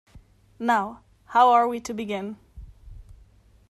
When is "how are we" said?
1.25-1.79